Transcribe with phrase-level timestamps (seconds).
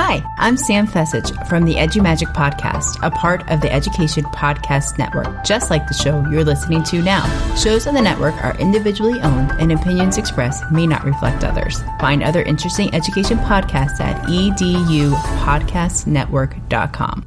[0.00, 5.44] Hi, I'm Sam Fecich from the EduMagic Podcast, a part of the Education Podcast Network,
[5.44, 7.26] just like the show you're listening to now.
[7.56, 11.80] Shows on the network are individually owned, and opinions expressed may not reflect others.
[11.98, 17.24] Find other interesting education podcasts at edupodcastnetwork.com.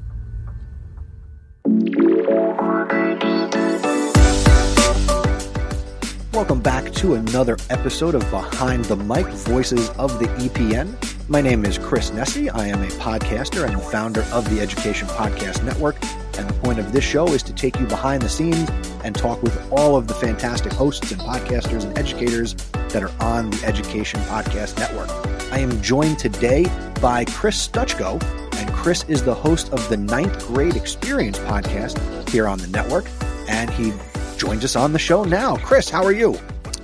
[6.33, 11.20] Welcome back to another episode of Behind the Mic Voices of the EPN.
[11.31, 12.49] My name is Chris Nesi.
[12.53, 15.95] I am a podcaster and the founder of the Education Podcast Network.
[16.37, 18.69] And the point of this show is to take you behind the scenes
[19.05, 22.55] and talk with all of the fantastic hosts and podcasters and educators
[22.89, 25.09] that are on the Education Podcast Network.
[25.53, 26.65] I am joined today
[26.99, 28.21] by Chris Stuchko,
[28.55, 33.05] and Chris is the host of the Ninth Grade Experience podcast here on the network.
[33.47, 33.93] And he
[34.35, 35.55] joins us on the show now.
[35.55, 36.37] Chris, how are you?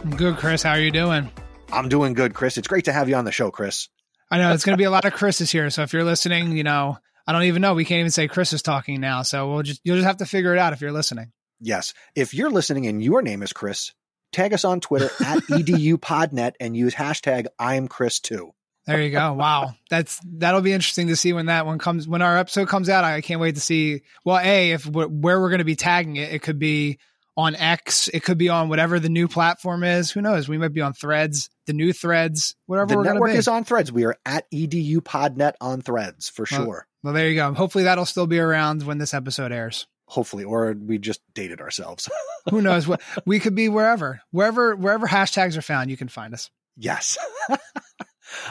[0.05, 0.63] I'm good, Chris.
[0.63, 1.29] How are you doing?
[1.69, 2.57] I'm doing good, Chris.
[2.57, 3.89] It's great to have you on the show, Chris.
[4.29, 5.69] I know it's going to be a lot of Chris's here.
[5.69, 7.73] So if you're listening, you know, I don't even know.
[7.73, 9.21] We can't even say Chris is talking now.
[9.21, 11.31] So we'll just, you'll just have to figure it out if you're listening.
[11.59, 11.93] Yes.
[12.15, 13.93] If you're listening and your name is Chris,
[14.31, 18.51] tag us on Twitter at edupodnet and use hashtag I'm Chris too.
[18.85, 19.33] There you go.
[19.33, 19.73] Wow.
[19.89, 23.03] That's, that'll be interesting to see when that one comes, when our episode comes out.
[23.03, 26.33] I can't wait to see, well, A, if where we're going to be tagging it,
[26.33, 26.99] it could be
[27.37, 28.09] on X.
[28.09, 30.11] It could be on whatever the new platform is.
[30.11, 30.49] Who knows?
[30.49, 32.95] We might be on Threads, the new Threads, whatever.
[32.95, 33.91] The network is on Threads.
[33.91, 36.87] We are at edu podnet on Threads for well, sure.
[37.03, 37.53] Well, there you go.
[37.53, 39.87] Hopefully that'll still be around when this episode airs.
[40.07, 42.09] Hopefully, or we just dated ourselves.
[42.49, 42.87] Who knows?
[42.87, 46.49] What we could be wherever, wherever, wherever hashtags are found, you can find us.
[46.75, 47.17] Yes.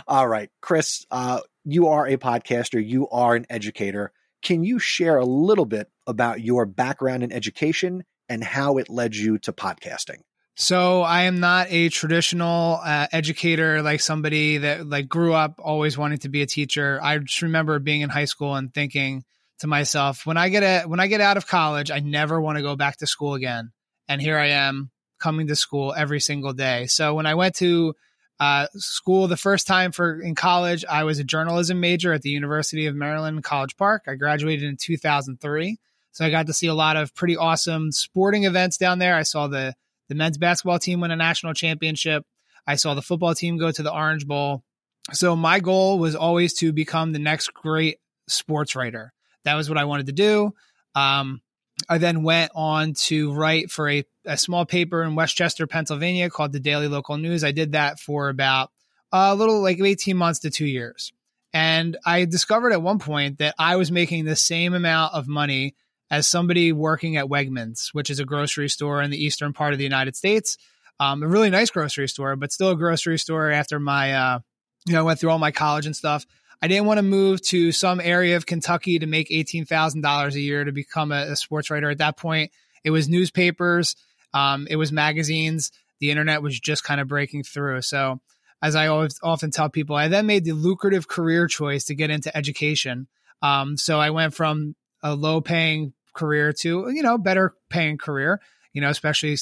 [0.07, 1.07] All right, Chris.
[1.11, 2.87] Uh, you are a podcaster.
[2.87, 4.13] You are an educator.
[4.43, 9.15] Can you share a little bit about your background in education and how it led
[9.15, 10.21] you to podcasting?
[10.59, 15.99] So I am not a traditional uh, educator, like somebody that like grew up always
[15.99, 16.99] wanting to be a teacher.
[17.03, 19.25] I just remember being in high school and thinking
[19.59, 22.57] to myself, when I get a, when I get out of college, I never want
[22.57, 23.73] to go back to school again.
[24.09, 26.87] And here I am coming to school every single day.
[26.87, 27.95] So when I went to
[28.41, 32.31] uh, school the first time for in college, I was a journalism major at the
[32.31, 34.05] University of Maryland, College Park.
[34.09, 35.79] I graduated in 2003.
[36.17, 39.15] So I got to see a lot of pretty awesome sporting events down there.
[39.15, 39.75] I saw the
[40.09, 42.25] the men's basketball team win a national championship.
[42.67, 44.65] I saw the football team go to the Orange Bowl.
[45.13, 49.13] So my goal was always to become the next great sports writer.
[49.45, 50.55] That was what I wanted to do.
[50.95, 51.43] Um,
[51.87, 56.31] I then went on to write for a, a small paper in West Chester, Pennsylvania
[56.31, 57.45] called the Daily Local News.
[57.45, 58.71] I did that for about
[59.13, 61.13] a little like 18 months to two years.
[61.53, 65.75] And I discovered at one point that I was making the same amount of money
[66.11, 69.79] as somebody working at Wegmans, which is a grocery store in the eastern part of
[69.79, 70.57] the United States.
[70.99, 74.39] Um, a really nice grocery store, but still a grocery store after my, uh,
[74.87, 76.25] you know, I went through all my college and stuff.
[76.63, 80.65] I didn't want to move to some area of Kentucky to make $18,000 a year
[80.65, 81.91] to become a, a, sports writer.
[81.91, 82.51] At that point,
[82.83, 83.95] it was newspapers,
[84.33, 85.71] um, it was magazines.
[86.01, 87.83] The internet was just kind of breaking through.
[87.83, 88.21] So,
[88.63, 92.11] as I always often tell people, I then made the lucrative career choice to get
[92.11, 93.07] into education.
[93.43, 98.41] Um, so I went from a low paying career to you know better paying career
[98.73, 99.37] you know especially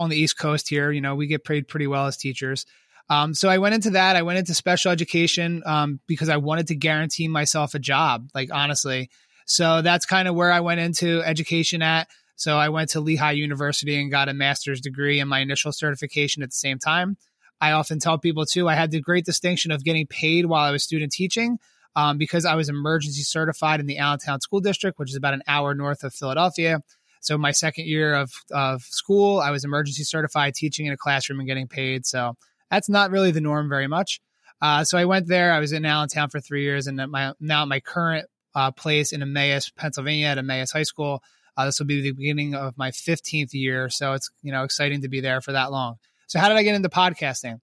[0.00, 2.66] on the east coast here you know we get paid pretty well as teachers.
[3.10, 6.68] Um, so i went into that i went into special education um, because i wanted
[6.68, 9.10] to guarantee myself a job like honestly.
[9.46, 12.08] So that's kind of where i went into education at.
[12.36, 16.42] So i went to lehigh university and got a master's degree and my initial certification
[16.42, 17.16] at the same time.
[17.60, 20.70] I often tell people too i had the great distinction of getting paid while i
[20.70, 21.58] was student teaching
[21.96, 25.42] um, because I was emergency certified in the Allentown School District, which is about an
[25.46, 26.80] hour north of Philadelphia.
[27.20, 31.40] So my second year of, of school, I was emergency certified teaching in a classroom
[31.40, 32.04] and getting paid.
[32.04, 32.36] So
[32.70, 34.20] that's not really the norm very much.
[34.60, 35.52] Uh, so I went there.
[35.52, 39.22] I was in Allentown for three years, and my now my current uh, place in
[39.22, 41.22] Emmaus, Pennsylvania, at Emmaus High School.
[41.56, 45.02] Uh, this will be the beginning of my 15th year, so it's you know exciting
[45.02, 45.96] to be there for that long.
[46.26, 47.60] So how did I get into podcasting?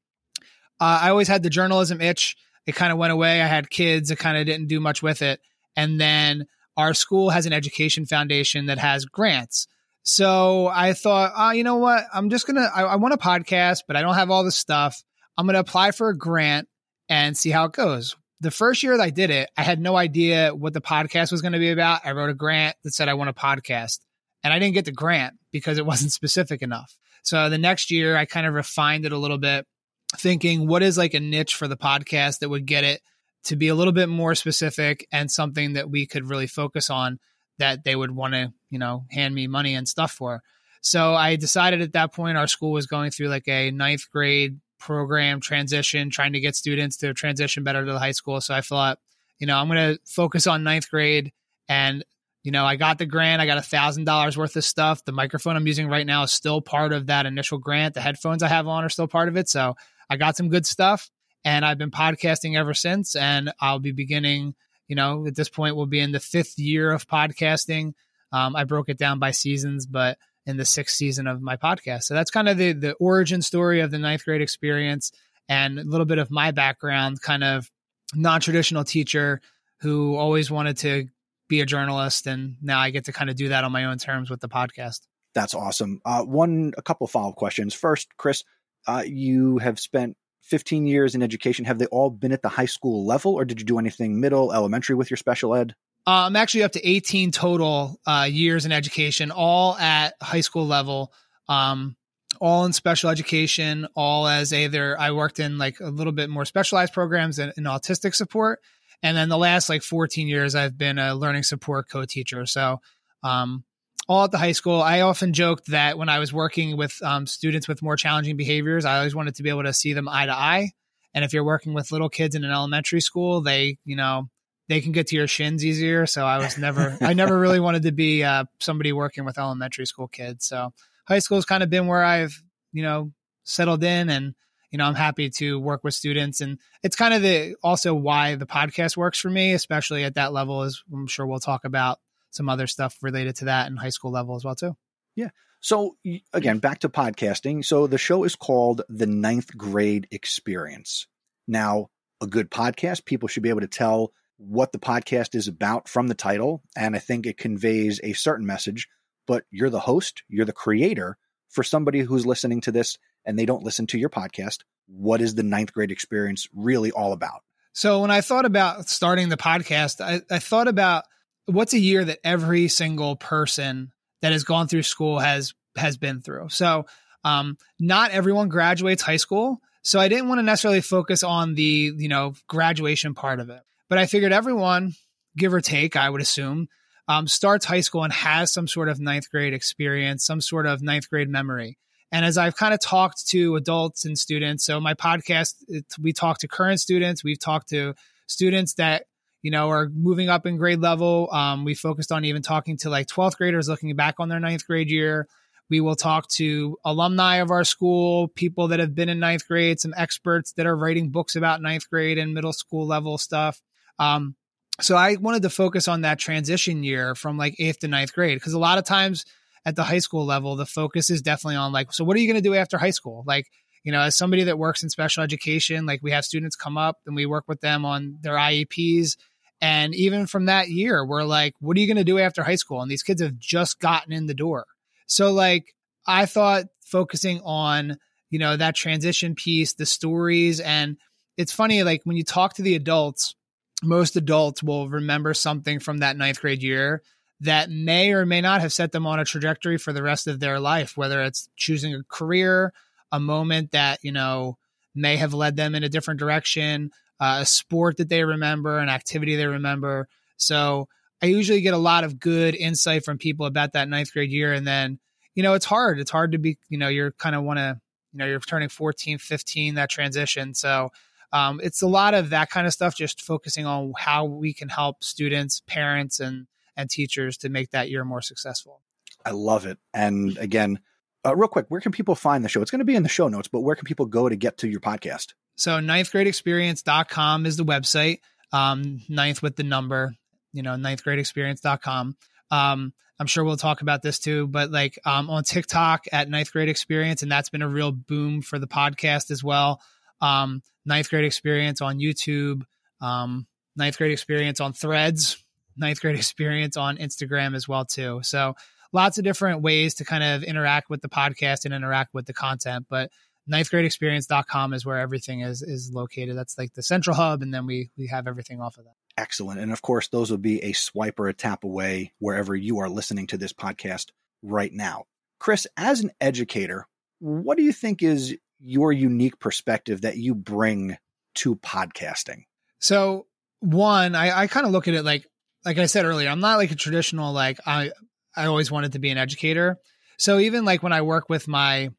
[0.79, 2.35] Uh, I always had the journalism itch
[2.65, 3.41] it kind of went away.
[3.41, 4.11] I had kids.
[4.11, 5.39] I kind of didn't do much with it.
[5.75, 6.45] And then
[6.77, 9.67] our school has an education foundation that has grants.
[10.03, 12.05] So I thought, oh, you know what?
[12.13, 15.03] I'm just going to, I want a podcast, but I don't have all the stuff.
[15.37, 16.67] I'm going to apply for a grant
[17.07, 18.15] and see how it goes.
[18.39, 21.43] The first year that I did it, I had no idea what the podcast was
[21.43, 22.01] going to be about.
[22.03, 23.99] I wrote a grant that said I want a podcast
[24.43, 26.97] and I didn't get the grant because it wasn't specific enough.
[27.23, 29.67] So the next year I kind of refined it a little bit
[30.17, 33.01] thinking what is like a niche for the podcast that would get it
[33.45, 37.19] to be a little bit more specific and something that we could really focus on
[37.57, 40.41] that they would want to, you know, hand me money and stuff for.
[40.81, 44.59] So I decided at that point our school was going through like a ninth grade
[44.79, 48.41] program transition, trying to get students to transition better to the high school.
[48.41, 48.99] So I thought
[49.41, 51.33] you know, I'm going to focus on ninth grade.
[51.67, 52.05] And,
[52.43, 53.41] you know, I got the grant.
[53.41, 55.03] I got a thousand dollars worth of stuff.
[55.03, 57.95] The microphone I'm using right now is still part of that initial grant.
[57.95, 59.49] The headphones I have on are still part of it.
[59.49, 59.75] So
[60.11, 61.09] I got some good stuff
[61.45, 63.15] and I've been podcasting ever since.
[63.15, 64.55] And I'll be beginning,
[64.89, 67.93] you know, at this point, we'll be in the fifth year of podcasting.
[68.33, 72.03] Um, I broke it down by seasons, but in the sixth season of my podcast.
[72.03, 75.13] So that's kind of the the origin story of the ninth grade experience
[75.47, 77.71] and a little bit of my background, kind of
[78.13, 79.39] non-traditional teacher
[79.79, 81.07] who always wanted to
[81.47, 83.97] be a journalist and now I get to kind of do that on my own
[83.97, 85.01] terms with the podcast.
[85.33, 86.01] That's awesome.
[86.03, 87.73] Uh, one, a couple follow up questions.
[87.73, 88.43] First, Chris,
[88.87, 91.65] uh, you have spent 15 years in education.
[91.65, 94.51] Have they all been at the high school level, or did you do anything middle,
[94.51, 95.75] elementary with your special ed?
[96.07, 100.65] Uh, I'm actually up to 18 total uh, years in education, all at high school
[100.65, 101.13] level,
[101.47, 101.95] um,
[102.39, 106.45] all in special education, all as either I worked in like a little bit more
[106.45, 108.61] specialized programs in autistic support.
[109.03, 112.45] And then the last like 14 years, I've been a learning support co teacher.
[112.45, 112.81] So,
[113.23, 113.63] um,
[114.07, 114.81] all at the high school.
[114.81, 118.85] I often joked that when I was working with um, students with more challenging behaviors,
[118.85, 120.71] I always wanted to be able to see them eye to eye.
[121.13, 124.29] And if you're working with little kids in an elementary school, they, you know,
[124.69, 126.05] they can get to your shins easier.
[126.05, 129.85] So I was never, I never really wanted to be uh, somebody working with elementary
[129.85, 130.45] school kids.
[130.45, 130.73] So
[131.05, 133.11] high school's kind of been where I've, you know,
[133.43, 134.33] settled in and,
[134.71, 136.39] you know, I'm happy to work with students.
[136.39, 140.31] And it's kind of the, also why the podcast works for me, especially at that
[140.31, 141.99] level, is I'm sure we'll talk about
[142.31, 144.75] some other stuff related to that in high school level as well, too.
[145.15, 145.29] Yeah.
[145.59, 145.97] So
[146.33, 147.63] again, back to podcasting.
[147.63, 151.05] So the show is called The Ninth Grade Experience.
[151.47, 151.89] Now,
[152.19, 156.07] a good podcast, people should be able to tell what the podcast is about from
[156.07, 156.63] the title.
[156.75, 158.87] And I think it conveys a certain message,
[159.27, 161.17] but you're the host, you're the creator.
[161.49, 165.35] For somebody who's listening to this and they don't listen to your podcast, what is
[165.35, 167.41] the ninth grade experience really all about?
[167.73, 171.03] So when I thought about starting the podcast, I, I thought about
[171.53, 176.21] what's a year that every single person that has gone through school has has been
[176.21, 176.49] through.
[176.49, 176.85] So
[177.23, 179.61] um, not everyone graduates high school.
[179.83, 183.61] So I didn't want to necessarily focus on the, you know, graduation part of it.
[183.89, 184.93] But I figured everyone,
[185.37, 186.67] give or take, I would assume,
[187.07, 190.81] um, starts high school and has some sort of ninth grade experience, some sort of
[190.81, 191.77] ninth grade memory.
[192.11, 195.55] And as I've kind of talked to adults and students, so my podcast,
[195.99, 197.95] we talk to current students, we've talked to
[198.27, 199.05] students that
[199.41, 201.29] you know are moving up in grade level.
[201.31, 204.65] Um, we focused on even talking to like 12th graders looking back on their ninth
[204.65, 205.27] grade year.
[205.69, 209.79] We will talk to alumni of our school, people that have been in ninth grade,
[209.79, 213.61] some experts that are writing books about ninth grade and middle school level stuff.
[213.97, 214.35] Um,
[214.81, 218.35] so I wanted to focus on that transition year from like eighth to ninth grade
[218.35, 219.25] because a lot of times
[219.65, 222.27] at the high school level, the focus is definitely on like, so what are you
[222.27, 223.23] going to do after high school?
[223.25, 223.45] Like,
[223.83, 226.97] you know, as somebody that works in special education, like we have students come up
[227.05, 229.17] and we work with them on their IEPs.
[229.61, 232.55] And even from that year, we're like, what are you going to do after high
[232.55, 232.81] school?
[232.81, 234.65] And these kids have just gotten in the door.
[235.05, 235.75] So, like,
[236.07, 237.97] I thought focusing on,
[238.31, 240.59] you know, that transition piece, the stories.
[240.59, 240.97] And
[241.37, 243.35] it's funny, like, when you talk to the adults,
[243.83, 247.03] most adults will remember something from that ninth grade year
[247.41, 250.39] that may or may not have set them on a trajectory for the rest of
[250.39, 252.71] their life, whether it's choosing a career,
[253.11, 254.57] a moment that, you know,
[254.93, 256.91] may have led them in a different direction,
[257.21, 260.09] uh, a sport that they remember, an activity they remember.
[260.37, 260.89] So
[261.21, 264.51] I usually get a lot of good insight from people about that ninth grade year.
[264.53, 264.99] And then,
[265.35, 265.99] you know, it's hard.
[265.99, 267.79] It's hard to be, you know, you're kind of want to,
[268.11, 270.55] you know, you're turning 14, 15, that transition.
[270.55, 270.89] So
[271.31, 274.67] um, it's a lot of that kind of stuff, just focusing on how we can
[274.67, 276.47] help students, parents, and
[276.77, 278.81] and teachers to make that year more successful.
[279.25, 279.77] I love it.
[279.93, 280.79] And again,
[281.25, 282.61] uh, real quick, where can people find the show?
[282.61, 284.57] It's going to be in the show notes, but where can people go to get
[284.59, 285.33] to your podcast?
[285.61, 288.19] So ninthgradeexperience.com is the website.
[288.51, 290.13] Um, ninth with the number,
[290.53, 292.17] you know, ninthgradeexperience.com.
[292.49, 296.51] Um, I'm sure we'll talk about this too, but like um, on TikTok at ninth
[296.51, 299.79] grade experience, and that's been a real boom for the podcast as well
[300.21, 302.63] um, ninth grade experience on YouTube,
[303.01, 305.43] um, ninth grade experience on threads,
[305.75, 308.21] ninth grade experience on Instagram as well too.
[308.23, 308.55] So
[308.93, 312.33] lots of different ways to kind of interact with the podcast and interact with the
[312.33, 312.85] content.
[312.89, 313.11] But
[313.49, 316.37] ninthgradeexperience.com is where everything is is located.
[316.37, 318.93] That's like the central hub, and then we we have everything off of that.
[319.17, 319.59] Excellent.
[319.59, 322.89] And of course, those will be a swipe or a tap away wherever you are
[322.89, 324.07] listening to this podcast
[324.41, 325.05] right now.
[325.39, 326.87] Chris, as an educator,
[327.19, 330.97] what do you think is your unique perspective that you bring
[331.35, 332.43] to podcasting?
[332.79, 333.27] So,
[333.59, 335.25] one, I, I kind of look at it like,
[335.65, 337.91] like I said earlier, I'm not like a traditional, like, I,
[338.35, 339.77] I always wanted to be an educator.
[340.17, 341.89] So even like when I work with my,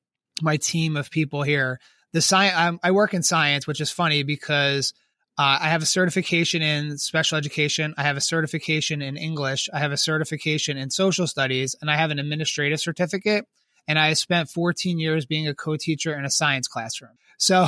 [0.43, 1.81] my team of people here,
[2.13, 4.93] the science, I work in science, which is funny because
[5.39, 7.95] Uh, I have a certification in special education.
[7.97, 9.71] I have a certification in English.
[9.73, 13.47] I have a certification in social studies, and I have an administrative certificate.
[13.89, 17.13] And I spent 14 years being a co teacher in a science classroom.
[17.39, 17.67] So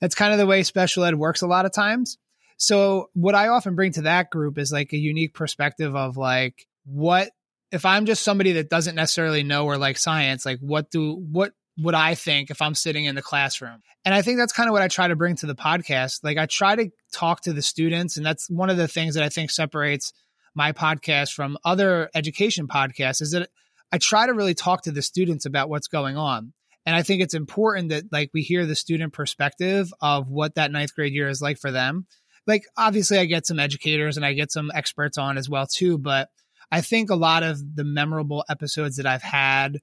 [0.00, 2.18] that's kind of the way special ed works a lot of times.
[2.56, 6.66] So, what I often bring to that group is like a unique perspective of like,
[6.84, 7.30] what
[7.70, 11.52] if I'm just somebody that doesn't necessarily know or like science, like, what do, what
[11.78, 13.82] would I think if I'm sitting in the classroom?
[14.04, 16.20] And I think that's kind of what I try to bring to the podcast.
[16.22, 19.24] Like I try to talk to the students, and that's one of the things that
[19.24, 20.12] I think separates
[20.54, 23.48] my podcast from other education podcasts is that
[23.92, 26.52] I try to really talk to the students about what's going on.
[26.86, 30.70] And I think it's important that like we hear the student perspective of what that
[30.70, 32.06] ninth grade year is like for them.
[32.46, 35.96] Like obviously I get some educators and I get some experts on as well too,
[35.96, 36.28] but
[36.70, 39.78] I think a lot of the memorable episodes that I've had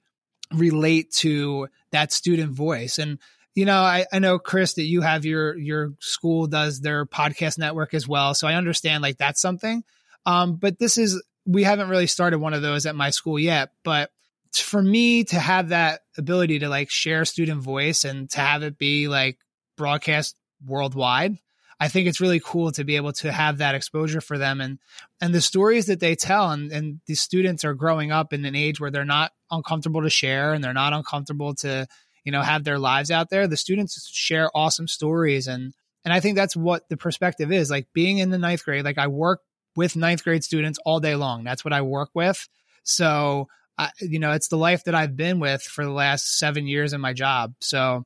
[0.54, 2.98] relate to that student voice.
[2.98, 3.18] And
[3.54, 7.58] you know, I, I know Chris that you have your your school does their podcast
[7.58, 8.34] network as well.
[8.34, 9.84] So I understand like that's something.
[10.24, 13.72] Um, but this is we haven't really started one of those at my school yet.
[13.84, 14.10] But
[14.54, 18.78] for me to have that ability to like share student voice and to have it
[18.78, 19.38] be like
[19.76, 21.38] broadcast worldwide,
[21.82, 24.78] I think it's really cool to be able to have that exposure for them and
[25.20, 28.54] and the stories that they tell and, and these students are growing up in an
[28.54, 31.88] age where they're not uncomfortable to share and they're not uncomfortable to,
[32.22, 33.48] you know, have their lives out there.
[33.48, 35.74] The students share awesome stories and
[36.04, 37.68] and I think that's what the perspective is.
[37.68, 39.40] Like being in the ninth grade, like I work
[39.74, 41.42] with ninth grade students all day long.
[41.42, 42.48] That's what I work with.
[42.84, 46.68] So I, you know, it's the life that I've been with for the last seven
[46.68, 47.54] years in my job.
[47.60, 48.04] So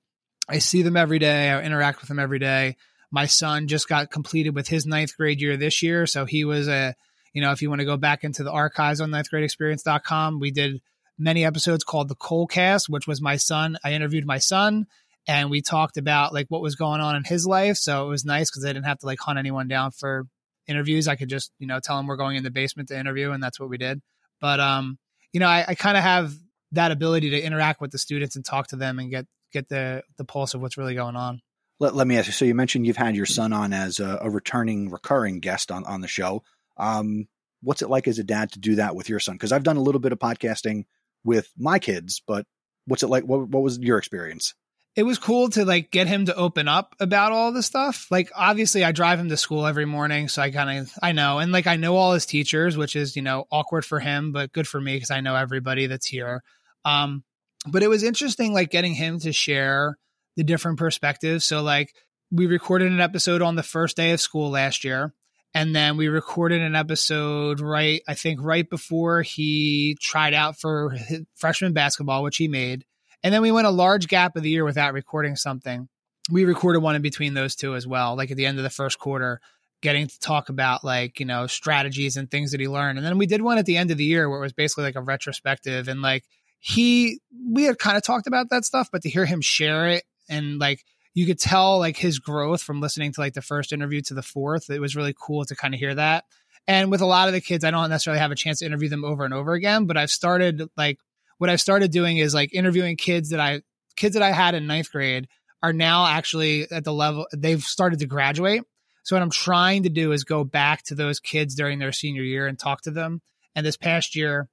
[0.49, 1.51] I see them every day.
[1.51, 2.77] I interact with them every day.
[3.11, 6.07] My son just got completed with his ninth grade year this year.
[6.07, 6.95] So he was a,
[7.33, 10.81] you know, if you want to go back into the archives on ninthgradeexperience.com, we did
[11.19, 13.77] many episodes called the Cole Cast, which was my son.
[13.85, 14.87] I interviewed my son
[15.27, 17.77] and we talked about like what was going on in his life.
[17.77, 20.27] So it was nice because I didn't have to like hunt anyone down for
[20.67, 21.09] interviews.
[21.09, 23.43] I could just, you know, tell them we're going in the basement to interview and
[23.43, 24.03] that's what we did.
[24.41, 24.99] But um,
[25.33, 26.33] you know, I, I kind of have
[26.73, 30.03] that ability to interact with the students and talk to them and get get the
[30.19, 31.41] the pulse of what's really going on.
[31.79, 32.33] Let, let me ask you.
[32.33, 35.85] So you mentioned you've had your son on as a, a returning, recurring guest on
[35.85, 36.43] on the show.
[36.77, 37.29] Um,
[37.63, 39.35] what's it like as a dad to do that with your son?
[39.35, 40.85] Because I've done a little bit of podcasting
[41.25, 42.47] with my kids, but
[42.87, 43.25] what's it like?
[43.25, 44.55] What, what was your experience?
[44.97, 48.07] it was cool to like get him to open up about all this stuff.
[48.11, 51.39] Like obviously I drive him to school every morning, so I kind of I know
[51.39, 54.53] and like I know all his teachers, which is, you know, awkward for him, but
[54.53, 56.43] good for me cuz I know everybody that's here.
[56.87, 57.25] Um
[57.67, 59.99] but it was interesting like getting him to share
[60.37, 61.45] the different perspectives.
[61.45, 61.95] So like
[62.31, 65.15] we recorded an episode on the first day of school last year
[65.55, 70.97] and then we recorded an episode right I think right before he tried out for
[71.37, 72.85] freshman basketball, which he made
[73.23, 75.89] and then we went a large gap of the year without recording something.
[76.31, 78.71] We recorded one in between those two as well, like at the end of the
[78.71, 79.41] first quarter,
[79.81, 82.99] getting to talk about like, you know, strategies and things that he learned.
[82.99, 84.85] And then we did one at the end of the year where it was basically
[84.85, 86.25] like a retrospective and like
[86.61, 87.21] he
[87.53, 90.59] we had kind of talked about that stuff, but to hear him share it and
[90.59, 94.15] like you could tell like his growth from listening to like the first interview to
[94.15, 94.69] the fourth.
[94.69, 96.25] It was really cool to kind of hear that.
[96.69, 98.89] And with a lot of the kids, I don't necessarily have a chance to interview
[98.89, 100.99] them over and over again, but I've started like
[101.39, 103.63] what I've started doing is like interviewing kids that I
[103.97, 105.29] kids that I had in ninth grade
[105.63, 108.63] are now actually at the level they've started to graduate.
[109.05, 112.23] So what I'm trying to do is go back to those kids during their senior
[112.23, 113.23] year and talk to them.
[113.55, 114.49] And this past year,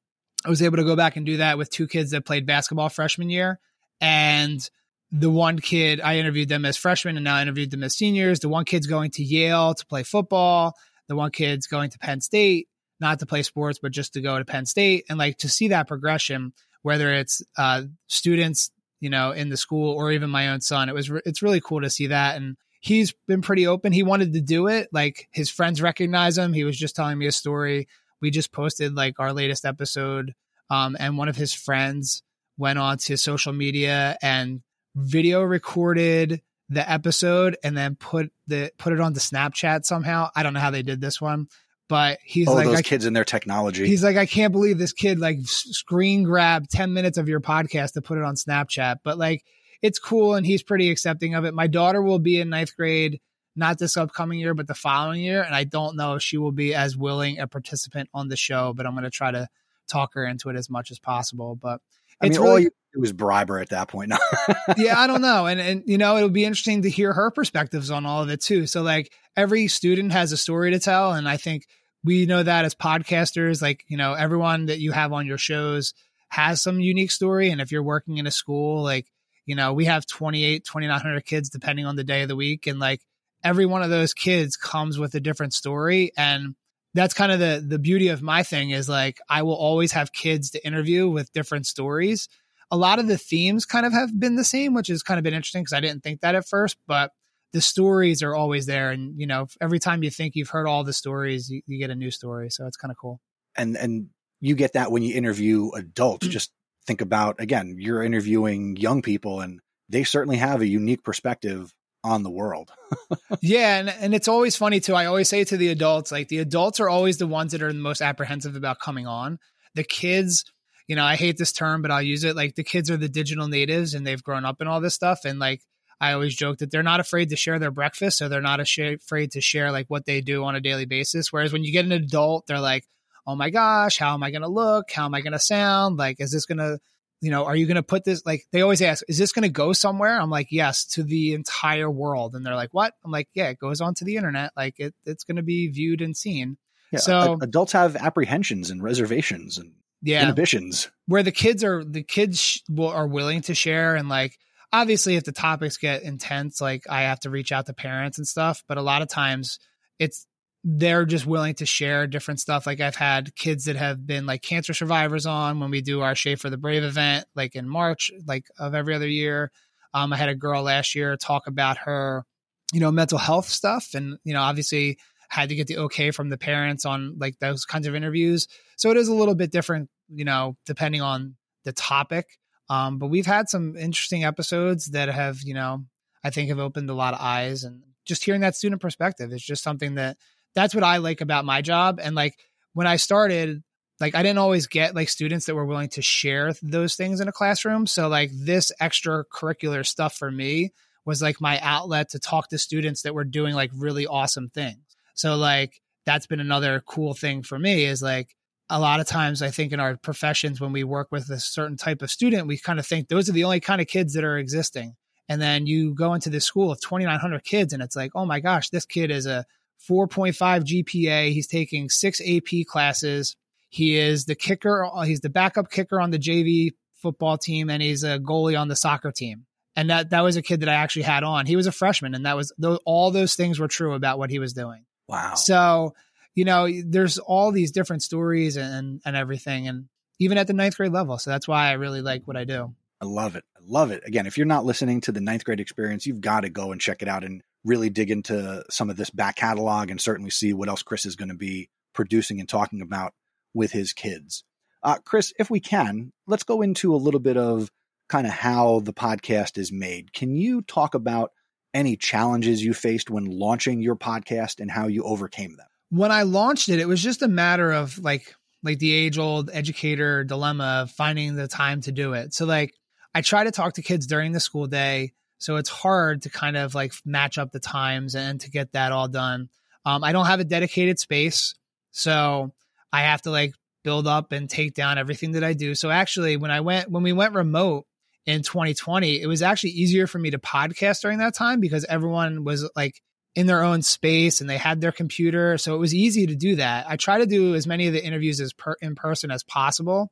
[0.46, 2.89] I was able to go back and do that with two kids that played basketball
[2.89, 3.60] freshman year.
[4.00, 4.68] And
[5.13, 8.41] the one kid, I interviewed them as freshmen and now I interviewed them as seniors.
[8.41, 10.74] The one kid's going to Yale to play football.
[11.08, 12.67] The one kid's going to Penn State,
[13.00, 15.05] not to play sports, but just to go to Penn State.
[15.10, 16.51] And like to see that progression
[16.84, 20.88] whether it's uh, students, you know, in the school or even my own son.
[20.88, 23.91] It was re- it's really cool to see that, and he's been pretty open.
[23.91, 24.89] He wanted to do it.
[24.93, 26.53] Like his friends recognize him.
[26.53, 27.88] He was just telling me a story.
[28.22, 30.34] We just posted like our latest episode,
[30.70, 32.22] um, and one of his friends
[32.58, 34.62] went on to social media and
[34.95, 40.29] video recorded the episode and then put the put it on the Snapchat somehow.
[40.35, 41.47] I don't know how they did this one,
[41.88, 43.85] but he's oh, like those I, kids and their technology.
[43.85, 47.93] He's like, I can't believe this kid like screen grabbed 10 minutes of your podcast
[47.93, 48.97] to put it on Snapchat.
[49.03, 49.43] But like,
[49.81, 51.53] it's cool and he's pretty accepting of it.
[51.53, 53.19] My daughter will be in ninth grade,
[53.55, 55.43] not this upcoming year, but the following year.
[55.43, 58.73] And I don't know if she will be as willing a participant on the show,
[58.73, 59.50] but I'm going to try to
[59.88, 61.55] talk her into it as much as possible.
[61.55, 61.81] But
[62.24, 64.13] I mean, really, all you do was bribe her at that point.
[64.77, 65.46] yeah, I don't know.
[65.46, 68.42] And, and, you know, it'll be interesting to hear her perspectives on all of it
[68.42, 68.68] too.
[68.68, 71.13] So like every student has a story to tell.
[71.13, 71.68] And I think
[72.03, 75.94] we know that as podcasters, like, you know, everyone that you have on your shows
[76.30, 77.50] has some unique story.
[77.50, 79.08] And if you're working in a school, like,
[79.46, 82.68] you know, we have 28, 2,900 kids depending on the day of the week.
[82.68, 83.01] And like
[83.44, 86.56] every one of those kids comes with a different story and
[86.93, 90.13] that's kind of the the beauty of my thing is like I will always have
[90.13, 92.29] kids to interview with different stories.
[92.71, 95.23] A lot of the themes kind of have been the same, which has kind of
[95.23, 97.12] been interesting because I didn't think that at first, but
[97.51, 98.91] the stories are always there.
[98.91, 101.89] And you know every time you think you've heard all the stories you, you get
[101.89, 102.50] a new story.
[102.50, 103.19] So it's kind of cool.
[103.55, 104.09] And and
[104.39, 106.25] you get that when you interview adults.
[106.25, 106.31] Mm-hmm.
[106.31, 106.51] Just
[106.85, 111.73] think about again you're interviewing young people and they certainly have a unique perspective
[112.03, 112.72] on the world.
[113.41, 114.95] yeah, and and it's always funny too.
[114.95, 117.72] I always say to the adults, like the adults are always the ones that are
[117.72, 119.39] the most apprehensive about coming on.
[119.75, 120.43] The kids,
[120.88, 122.36] you know, I hate this term, but I'll use it.
[122.36, 125.25] Like the kids are the digital natives and they've grown up in all this stuff.
[125.25, 125.62] And like
[126.00, 129.31] I always joke that they're not afraid to share their breakfast, so they're not afraid
[129.31, 131.31] to share like what they do on a daily basis.
[131.31, 132.86] Whereas when you get an adult, they're like,
[133.25, 134.91] "Oh my gosh, how am I going to look?
[134.91, 135.98] How am I going to sound?
[135.98, 136.79] Like, is this going to
[137.24, 139.44] you know, are you going to put this like they always ask, is this going
[139.44, 140.20] to go somewhere?
[140.20, 142.36] I'm like, yes, to the entire world.
[142.36, 142.94] And they're like, what?
[143.06, 144.51] I'm like, yeah, it goes onto the internet.
[144.58, 146.58] Like it, it's going to be viewed and seen.
[146.92, 152.03] Yeah, so adults have apprehensions and reservations and yeah, inhibitions where the kids are the
[152.03, 154.38] kids are willing to share and like
[154.74, 158.27] obviously if the topics get intense, like I have to reach out to parents and
[158.27, 158.65] stuff.
[158.68, 159.60] But a lot of times
[159.98, 160.27] it's
[160.63, 162.65] they're just willing to share different stuff.
[162.65, 166.15] Like I've had kids that have been like cancer survivors on when we do our
[166.15, 169.51] Shave for the Brave event, like in March, like of every other year.
[169.93, 172.24] Um, I had a girl last year talk about her,
[172.72, 176.29] you know, mental health stuff, and you know, obviously had to get the okay from
[176.29, 178.48] the parents on like those kinds of interviews.
[178.77, 182.38] So it is a little bit different, you know, depending on the topic.
[182.70, 185.86] Um, but we've had some interesting episodes that have, you know,
[186.24, 189.43] I think have opened a lot of eyes and just hearing that student perspective is
[189.43, 190.17] just something that
[190.55, 192.00] that's what I like about my job.
[192.01, 192.38] And like
[192.74, 193.63] when I started,
[194.00, 197.27] like I didn't always get like students that were willing to share those things in
[197.27, 197.88] a classroom.
[197.88, 200.72] So like this extracurricular stuff for me
[201.05, 204.81] was like my outlet to talk to students that were doing like really awesome things.
[205.13, 208.36] So like that's been another cool thing for me is like
[208.69, 211.77] a lot of times I think in our professions when we work with a certain
[211.77, 214.24] type of student, we kind of think those are the only kind of kids that
[214.24, 214.96] are existing.
[215.29, 218.39] And then you go into this school of 2,900 kids and it's like, oh my
[218.39, 219.46] gosh, this kid is a
[219.89, 221.31] 4.5 GPA.
[221.31, 223.35] He's taking six AP classes.
[223.69, 224.87] He is the kicker.
[225.05, 228.75] He's the backup kicker on the JV football team, and he's a goalie on the
[228.75, 229.46] soccer team.
[229.75, 231.48] And that that was a kid that I actually had on.
[231.48, 232.53] He was a freshman, and that was
[232.85, 234.85] all those things were true about what he was doing.
[235.07, 235.33] Wow.
[235.33, 235.96] So,
[236.35, 240.77] you know, there's all these different stories and and everything, and even at the ninth
[240.77, 241.17] grade level.
[241.17, 242.75] So that's why I really like what I do.
[243.01, 243.43] I love it.
[243.57, 244.03] I love it.
[244.05, 246.79] Again, if you're not listening to the ninth grade experience, you've got to go and
[246.79, 247.24] check it out.
[247.24, 251.05] And really dig into some of this back catalog and certainly see what else Chris
[251.05, 253.13] is going to be producing and talking about
[253.53, 254.43] with his kids.
[254.81, 257.69] Uh, Chris, if we can, let's go into a little bit of
[258.09, 260.13] kind of how the podcast is made.
[260.13, 261.31] Can you talk about
[261.73, 265.67] any challenges you faced when launching your podcast and how you overcame them?
[265.89, 269.49] When I launched it, it was just a matter of like like the age old
[269.53, 272.33] educator dilemma of finding the time to do it.
[272.33, 272.73] So like
[273.13, 275.13] I try to talk to kids during the school day
[275.44, 278.94] so it's hard to kind of like match up the times and to get that
[278.94, 279.50] all done.
[279.84, 281.53] Um, I don't have a dedicated space.
[281.92, 282.53] So
[282.94, 283.53] I have to like
[283.84, 285.75] build up and take down everything that I do.
[285.75, 287.86] So actually, when I went, when we went remote
[288.25, 292.46] in 2020, it was actually easier for me to podcast during that time because everyone
[292.46, 293.01] was like
[293.36, 295.58] in their own space and they had their computer.
[295.58, 296.86] So it was easy to do that.
[296.88, 300.10] I try to do as many of the interviews as per, in person as possible.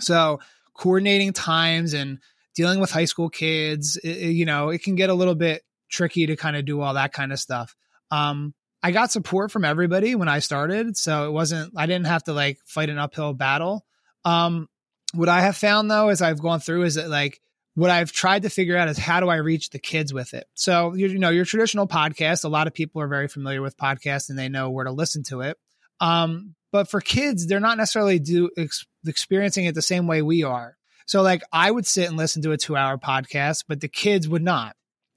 [0.00, 0.40] So
[0.74, 2.18] coordinating times and
[2.54, 6.26] dealing with high school kids, it, you know, it can get a little bit tricky
[6.26, 7.74] to kind of do all that kind of stuff.
[8.10, 12.24] Um, I got support from everybody when I started, so it wasn't I didn't have
[12.24, 13.84] to like fight an uphill battle.
[14.24, 14.68] Um,
[15.14, 17.40] what I have found though, as I've gone through, is that like
[17.74, 20.46] what I've tried to figure out is how do I reach the kids with it.
[20.54, 24.30] So you know, your traditional podcast, a lot of people are very familiar with podcasts
[24.30, 25.56] and they know where to listen to it.
[26.00, 30.42] Um, but for kids, they're not necessarily do ex- experiencing it the same way we
[30.42, 30.76] are.
[31.06, 34.28] So like I would sit and listen to a two hour podcast, but the kids
[34.28, 34.76] would not.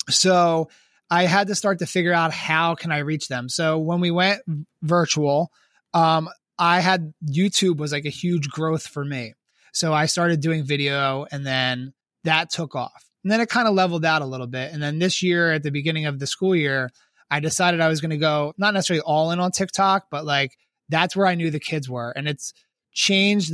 [0.10, 0.70] So
[1.10, 3.50] I had to start to figure out how can I reach them.
[3.50, 4.42] So when we went
[4.82, 5.52] virtual,
[5.94, 9.34] um, I had YouTube was like a huge growth for me.
[9.74, 11.94] So I started doing video and then
[12.24, 13.10] that took off.
[13.24, 14.72] And then it kind of leveled out a little bit.
[14.72, 16.92] And then this year at the beginning of the school year,
[17.30, 20.58] I decided I was going to go not necessarily all in on TikTok, but like
[20.90, 22.12] that's where I knew the kids were.
[22.12, 22.54] And it's
[22.94, 23.52] changed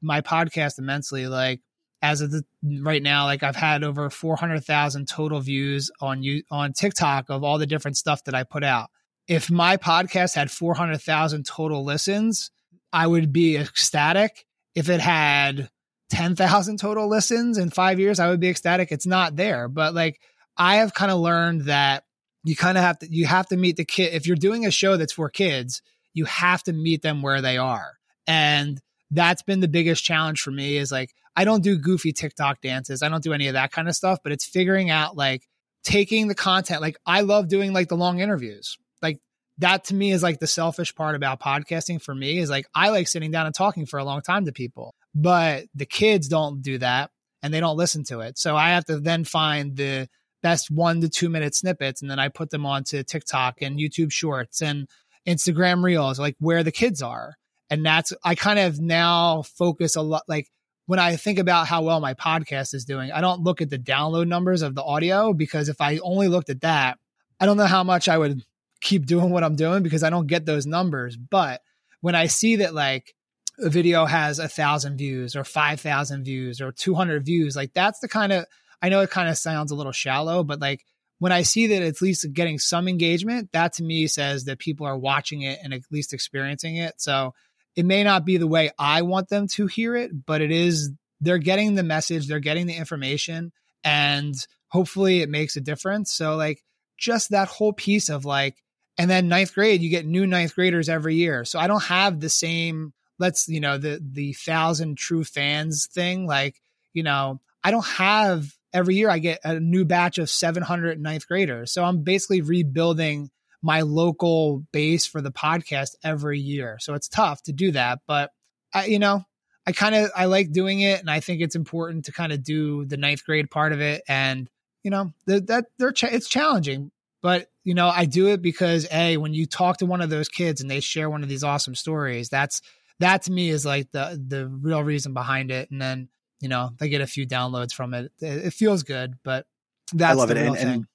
[0.00, 1.26] my podcast immensely.
[1.26, 1.60] Like
[2.02, 2.44] as of the,
[2.80, 7.58] right now, like I've had over 400,000 total views on you on TikTok of all
[7.58, 8.90] the different stuff that I put out.
[9.28, 12.50] If my podcast had 400,000 total listens,
[12.92, 14.44] I would be ecstatic.
[14.74, 15.70] If it had
[16.10, 18.90] 10,000 total listens in five years, I would be ecstatic.
[18.90, 20.20] It's not there, but like
[20.56, 22.04] I have kind of learned that
[22.44, 24.70] you kind of have to you have to meet the kid if you're doing a
[24.70, 25.82] show that's for kids
[26.14, 27.92] you have to meet them where they are
[28.26, 32.60] and that's been the biggest challenge for me is like i don't do goofy tiktok
[32.60, 33.02] dances.
[33.02, 35.46] I don't do any of that kind of stuff but it's figuring out like
[35.84, 36.80] taking the content.
[36.80, 38.78] Like i love doing like the long interviews.
[39.00, 39.20] Like
[39.58, 42.90] that to me is like the selfish part about podcasting for me is like i
[42.90, 46.62] like sitting down and talking for a long time to people but the kids don't
[46.62, 47.10] do that
[47.42, 48.38] and they don't listen to it.
[48.38, 50.08] So i have to then find the
[50.42, 54.12] best one to two minute snippets and then I put them onto TikTok and YouTube
[54.12, 54.88] shorts and
[55.26, 57.36] Instagram reels, like where the kids are.
[57.70, 60.48] And that's, I kind of now focus a lot, like
[60.92, 63.78] when I think about how well my podcast is doing, I don't look at the
[63.78, 66.98] download numbers of the audio because if I only looked at that,
[67.40, 68.42] I don't know how much I would
[68.82, 71.16] keep doing what I'm doing because I don't get those numbers.
[71.16, 71.62] But
[72.02, 73.14] when I see that like
[73.58, 78.08] a video has a thousand views or 5,000 views or 200 views, like that's the
[78.08, 78.44] kind of,
[78.82, 80.84] I know it kind of sounds a little shallow, but like
[81.20, 84.86] when I see that at least getting some engagement, that to me says that people
[84.86, 87.00] are watching it and at least experiencing it.
[87.00, 87.32] So
[87.76, 90.90] it may not be the way I want them to hear it, but it is,
[91.20, 93.52] they're getting the message, they're getting the information,
[93.84, 94.34] and
[94.68, 96.12] hopefully it makes a difference.
[96.12, 96.62] So, like,
[96.98, 98.62] just that whole piece of like,
[98.98, 101.44] and then ninth grade, you get new ninth graders every year.
[101.44, 106.26] So I don't have the same, let's, you know, the, the thousand true fans thing.
[106.26, 106.60] Like,
[106.92, 111.26] you know, I don't have every year I get a new batch of 700 ninth
[111.26, 111.72] graders.
[111.72, 113.30] So I'm basically rebuilding
[113.62, 116.78] my local base for the podcast every year.
[116.80, 118.30] So it's tough to do that, but
[118.74, 119.24] I, you know,
[119.66, 122.42] I kind of I like doing it, and I think it's important to kind of
[122.42, 124.02] do the ninth grade part of it.
[124.08, 124.50] And
[124.82, 126.90] you know, that that they're ch- it's challenging,
[127.22, 130.28] but you know, I do it because a when you talk to one of those
[130.28, 132.60] kids and they share one of these awesome stories, that's
[132.98, 135.70] that to me is like the the real reason behind it.
[135.70, 136.08] And then
[136.40, 138.10] you know they get a few downloads from it.
[138.20, 139.46] It, it feels good, but
[139.92, 140.38] that's I love it.
[140.38, 140.86] And, and,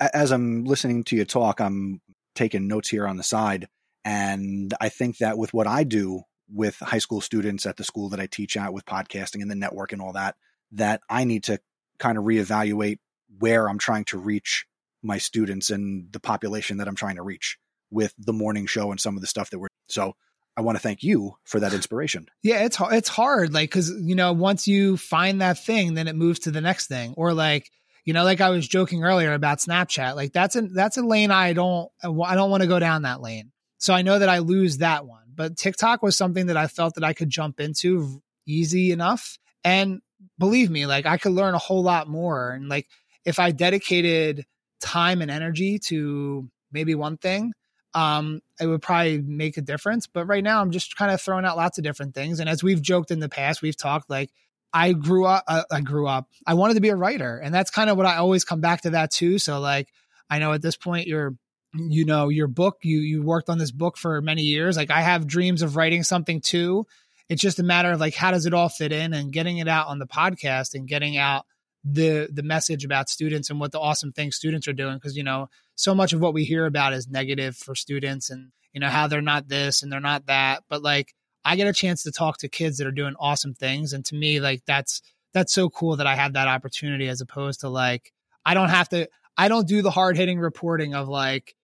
[0.00, 2.00] as I'm listening to you talk, I'm
[2.34, 3.68] taking notes here on the side,
[4.04, 8.08] and I think that with what I do with high school students at the school
[8.08, 10.36] that I teach at with podcasting and the network and all that,
[10.72, 11.60] that I need to
[11.98, 12.98] kind of reevaluate
[13.38, 14.66] where I'm trying to reach
[15.02, 17.58] my students and the population that I'm trying to reach
[17.90, 20.14] with the morning show and some of the stuff that we're so
[20.56, 22.26] I want to thank you for that inspiration.
[22.42, 26.16] Yeah, it's it's hard, like because you know once you find that thing, then it
[26.16, 27.70] moves to the next thing, or like
[28.10, 31.30] you know, like I was joking earlier about Snapchat, like that's a that's a lane
[31.30, 33.52] I don't I don't want to go down that lane.
[33.78, 36.96] So I know that I lose that one, but TikTok was something that I felt
[36.96, 40.00] that I could jump into easy enough, and
[40.40, 42.88] believe me, like I could learn a whole lot more, and like
[43.24, 44.44] if I dedicated
[44.80, 47.52] time and energy to maybe one thing
[47.94, 50.08] um, it would probably make a difference.
[50.08, 52.40] But right now, I'm just kind of throwing out lots of different things.
[52.40, 54.30] And as we've joked in the past, we've talked like
[54.72, 57.38] I grew up, uh, I grew up, I wanted to be a writer.
[57.38, 59.38] And that's kind of what I always come back to that too.
[59.38, 59.88] So, like,
[60.28, 61.34] I know at this point, you're,
[61.74, 64.76] you know, your book, you, you worked on this book for many years.
[64.76, 66.86] Like, I have dreams of writing something too.
[67.28, 69.68] It's just a matter of like, how does it all fit in and getting it
[69.68, 71.46] out on the podcast and getting out
[71.84, 75.22] the the message about students and what the awesome things students are doing because you
[75.22, 78.88] know so much of what we hear about is negative for students and you know
[78.88, 82.12] how they're not this and they're not that but like i get a chance to
[82.12, 85.68] talk to kids that are doing awesome things and to me like that's that's so
[85.68, 88.12] cool that i have that opportunity as opposed to like
[88.44, 91.54] i don't have to i don't do the hard hitting reporting of like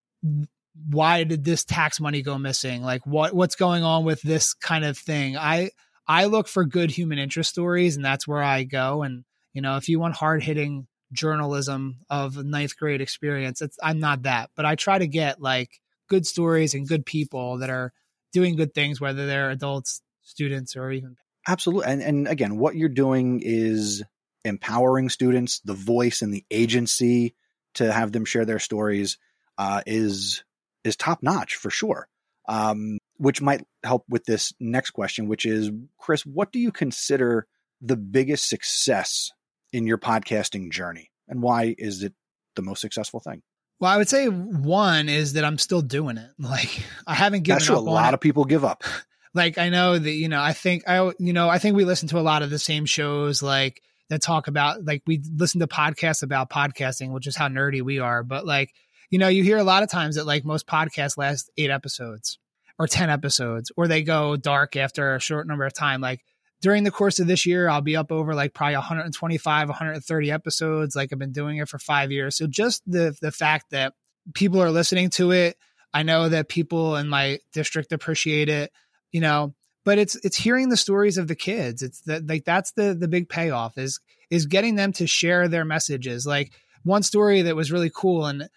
[0.89, 2.83] why did this tax money go missing?
[2.83, 5.35] Like what what's going on with this kind of thing?
[5.35, 5.71] I
[6.07, 9.77] i look for good human interest stories and that's where i go and you know,
[9.77, 14.65] if you want hard hitting journalism of ninth grade experience, it's, I'm not that, but
[14.65, 17.91] I try to get like good stories and good people that are
[18.33, 21.15] doing good things, whether they're adults, students, or even.
[21.47, 21.91] Absolutely.
[21.91, 24.03] And, and again, what you're doing is
[24.43, 27.35] empowering students, the voice and the agency
[27.75, 29.17] to have them share their stories
[29.57, 30.43] uh, is
[30.83, 32.07] is top notch for sure.
[32.49, 37.47] Um, which might help with this next question, which is, Chris, what do you consider
[37.81, 39.31] the biggest success
[39.73, 42.13] in your podcasting journey and why is it
[42.55, 43.41] the most successful thing?
[43.79, 46.29] Well, I would say one is that I'm still doing it.
[46.39, 47.77] Like I haven't given That's up.
[47.77, 48.15] A lot it.
[48.15, 48.83] of people give up.
[49.33, 50.41] like I know that you know.
[50.41, 52.85] I think I you know I think we listen to a lot of the same
[52.85, 57.47] shows like that talk about like we listen to podcasts about podcasting, which is how
[57.47, 58.23] nerdy we are.
[58.23, 58.73] But like
[59.09, 62.39] you know, you hear a lot of times that like most podcasts last eight episodes
[62.79, 66.01] or ten episodes, or they go dark after a short number of time.
[66.01, 66.23] Like
[66.61, 70.95] during the course of this year, I'll be up over like probably 125, 130 episodes.
[70.95, 72.35] Like I've been doing it for five years.
[72.35, 73.93] So just the the fact that
[74.33, 75.57] people are listening to it,
[75.93, 78.71] I know that people in my district appreciate it,
[79.11, 79.53] you know,
[79.85, 81.81] but it's it's hearing the stories of the kids.
[81.83, 85.65] It's that like that's the the big payoff is is getting them to share their
[85.65, 86.25] messages.
[86.25, 86.51] Like
[86.83, 88.49] one story that was really cool and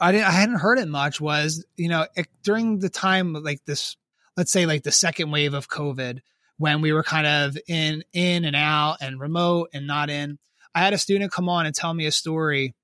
[0.00, 3.64] I didn't I hadn't heard it much was, you know, it, during the time like
[3.64, 3.96] this
[4.36, 6.20] let's say like the second wave of COVID
[6.58, 10.38] when we were kind of in in and out and remote and not in.
[10.74, 12.74] I had a student come on and tell me a story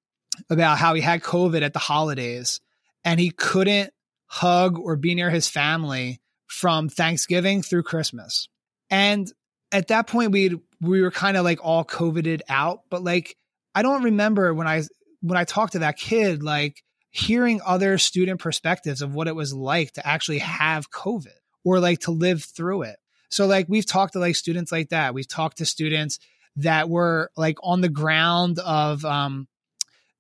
[0.49, 2.61] about how he had COVID at the holidays
[3.05, 3.93] and he couldn't
[4.27, 8.49] hug or be near his family from Thanksgiving through Christmas.
[8.91, 9.31] And
[9.73, 13.37] at that point we we were kind of like all coveted out, but like
[13.75, 14.83] I don't remember when I
[15.21, 19.53] when I talked to that kid like hearing other student perspectives of what it was
[19.53, 22.97] like to actually have COVID or like to live through it.
[23.31, 25.15] So like we've talked to like students like that.
[25.15, 26.19] We've talked to students
[26.57, 29.49] that were like on the ground of um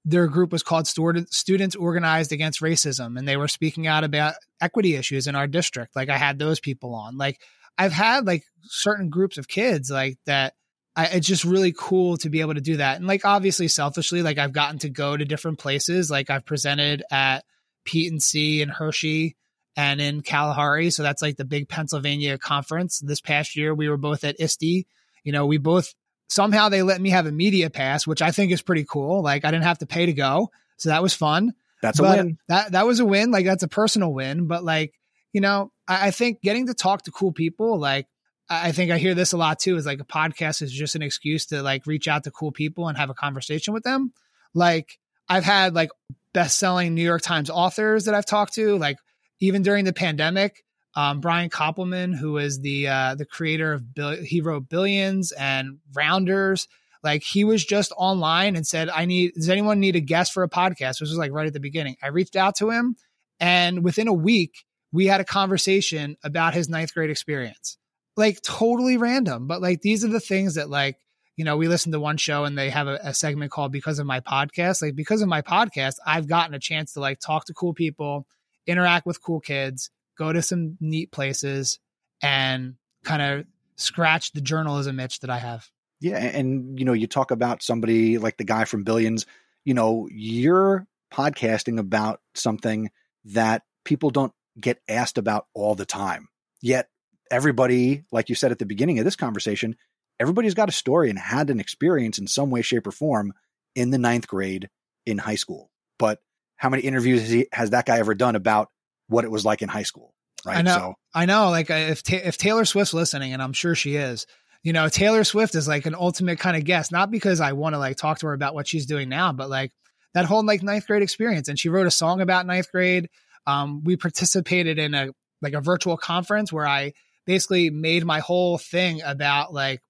[0.05, 4.97] their group was called Students Organized Against Racism, and they were speaking out about equity
[4.97, 5.95] issues in our district.
[5.95, 7.19] Like I had those people on.
[7.19, 7.41] Like
[7.77, 10.55] I've had like certain groups of kids like that.
[10.97, 12.97] I, it's just really cool to be able to do that.
[12.97, 16.11] And like obviously, selfishly, like I've gotten to go to different places.
[16.11, 17.45] Like I've presented at
[17.85, 19.37] PETE&C and Hershey
[19.77, 20.91] and in Kalahari.
[20.91, 22.99] So that's like the big Pennsylvania conference.
[22.99, 24.87] This past year, we were both at ISTE.
[25.25, 25.95] You know, we both
[26.29, 29.23] somehow they let me have a media pass, which I think is pretty cool.
[29.23, 30.51] Like I didn't have to pay to go.
[30.79, 31.53] So that was fun.
[31.83, 32.39] That's a win.
[32.49, 33.31] That that was a win.
[33.31, 34.47] Like that's a personal win.
[34.47, 34.95] But like,
[35.33, 38.07] you know, I, I think getting to talk to cool people, like
[38.49, 41.03] I think I hear this a lot too, is like a podcast is just an
[41.03, 44.13] excuse to like reach out to cool people and have a conversation with them.
[44.55, 45.91] Like I've had like
[46.33, 48.99] best selling New York Times authors that I've talked to, like
[49.41, 54.23] even during the pandemic, um, Brian Koppelman, who is the uh, the creator of Bill-
[54.23, 56.69] he wrote Billions and Rounders.
[57.03, 59.35] Like he was just online and said, "I need.
[59.35, 61.97] Does anyone need a guest for a podcast?" Which was like right at the beginning.
[62.03, 62.97] I reached out to him,
[63.39, 67.79] and within a week, we had a conversation about his ninth grade experience.
[68.17, 70.99] Like totally random, but like these are the things that like
[71.37, 74.01] you know we listen to one show and they have a, a segment called "Because
[74.01, 77.47] of My Podcast." Like because of my podcast, I've gotten a chance to like talk
[77.47, 78.27] to cool people
[78.71, 81.79] interact with cool kids, go to some neat places,
[82.23, 85.69] and kind of scratch the journalism itch that I have.
[86.01, 89.27] Yeah, and you know, you talk about somebody like the guy from Billions.
[89.65, 92.91] You know, you're podcasting about something
[93.27, 96.29] that people don't get asked about all the time.
[96.63, 96.89] Yet
[97.31, 99.77] everybody, like you said at the beginning of this conversation,
[100.19, 103.33] everybody's got a story and had an experience in some way, shape, or form
[103.75, 104.69] in the ninth grade
[105.07, 105.71] in high school.
[105.99, 106.21] But
[106.61, 108.69] how many interviews has, he, has that guy ever done about
[109.09, 110.13] what it was like in high school?
[110.45, 110.59] Right.
[110.59, 110.75] I know.
[110.75, 111.49] So, I know.
[111.49, 114.27] Like if ta- if Taylor Swift's listening, and I'm sure she is,
[114.63, 116.93] you know, Taylor Swift is like an ultimate kind of guest.
[116.93, 119.49] Not because I want to like talk to her about what she's doing now, but
[119.49, 119.73] like
[120.13, 121.49] that whole like ninth grade experience.
[121.49, 123.09] And she wrote a song about ninth grade.
[123.47, 125.09] Um, we participated in a
[125.41, 126.93] like a virtual conference where I
[127.25, 129.81] basically made my whole thing about like